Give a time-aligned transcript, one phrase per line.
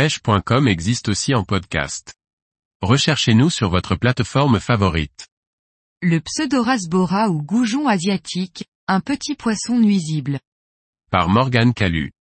[0.00, 2.14] pêche.com existe aussi en podcast.
[2.80, 5.28] Recherchez-nous sur votre plateforme favorite.
[6.00, 10.40] Le pseudorasbora ou goujon asiatique, un petit poisson nuisible.
[11.10, 12.12] Par Morgane Calu.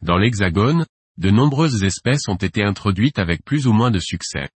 [0.00, 0.86] Dans l'Hexagone,
[1.16, 4.48] de nombreuses espèces ont été introduites avec plus ou moins de succès.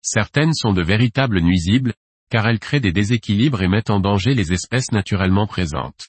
[0.00, 1.92] Certaines sont de véritables nuisibles,
[2.30, 6.08] car elles créent des déséquilibres et mettent en danger les espèces naturellement présentes.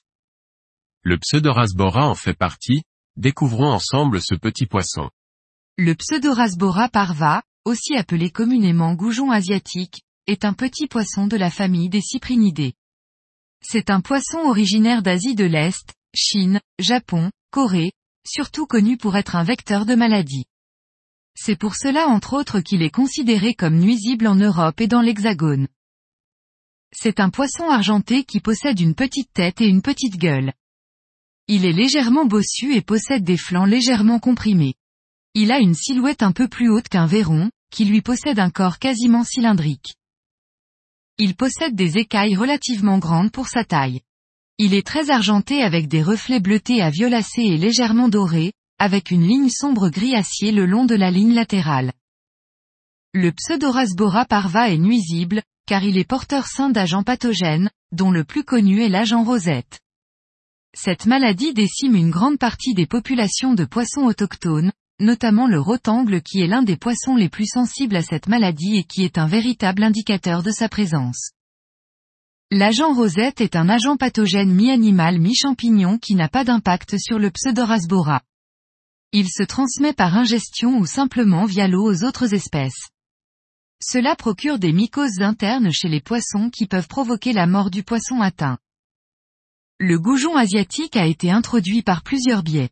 [1.02, 2.84] Le pseudorasbora en fait partie,
[3.16, 5.10] découvrons ensemble ce petit poisson.
[5.76, 11.88] Le pseudorasbora parva, aussi appelé communément goujon asiatique, est un petit poisson de la famille
[11.88, 12.74] des cyprinidés.
[13.60, 17.90] C'est un poisson originaire d'Asie de l'Est, Chine, Japon, Corée,
[18.24, 20.44] surtout connu pour être un vecteur de maladies.
[21.34, 25.66] C'est pour cela entre autres qu'il est considéré comme nuisible en Europe et dans l'Hexagone.
[26.92, 30.52] C'est un poisson argenté qui possède une petite tête et une petite gueule.
[31.48, 34.76] Il est légèrement bossu et possède des flancs légèrement comprimés.
[35.36, 38.78] Il a une silhouette un peu plus haute qu'un véron, qui lui possède un corps
[38.78, 39.96] quasiment cylindrique.
[41.18, 44.00] Il possède des écailles relativement grandes pour sa taille.
[44.58, 49.26] Il est très argenté avec des reflets bleutés à violacés et légèrement dorés, avec une
[49.26, 51.92] ligne sombre gris acier le long de la ligne latérale.
[53.12, 58.44] Le pseudorasbora parva est nuisible, car il est porteur sain d'agents pathogènes, dont le plus
[58.44, 59.80] connu est l'agent rosette.
[60.76, 66.40] Cette maladie décime une grande partie des populations de poissons autochtones, notamment le rotangle qui
[66.40, 69.82] est l'un des poissons les plus sensibles à cette maladie et qui est un véritable
[69.82, 71.30] indicateur de sa présence.
[72.50, 78.20] L'agent rosette est un agent pathogène mi-animal mi-champignon qui n'a pas d'impact sur le pseudorasbora.
[79.12, 82.88] Il se transmet par ingestion ou simplement via l'eau aux autres espèces.
[83.82, 88.20] Cela procure des mycoses internes chez les poissons qui peuvent provoquer la mort du poisson
[88.20, 88.58] atteint.
[89.78, 92.70] Le goujon asiatique a été introduit par plusieurs biais.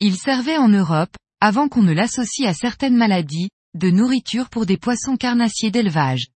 [0.00, 4.76] Il servait en Europe, avant qu'on ne l'associe à certaines maladies, de nourriture pour des
[4.76, 6.28] poissons carnassiers d'élevage.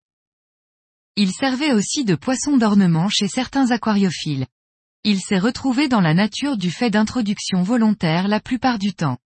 [1.17, 4.47] Il servait aussi de poisson d'ornement chez certains aquariophiles.
[5.05, 9.19] Il s'est retrouvé dans la nature du fait d'introduction volontaire la plupart du temps.